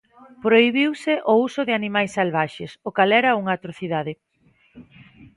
[0.45, 4.13] Prohibiuse o uso de animais salvaxes, o cal era unha atrocidade.